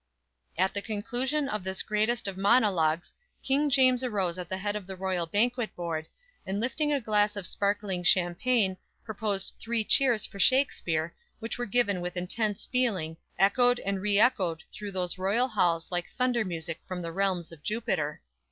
[0.59, 3.13] "_At the conclusion of this greatest of monologues
[3.43, 6.07] King James arose at the head of the royal banquet board,
[6.43, 12.01] and lifting a glass of sparkling champagne, proposed three cheers for Shakspere, which were given
[12.01, 17.03] with intense feeling, echoed and re echoed through those royal halls like thunder music from
[17.03, 18.23] the realms of Jupiter.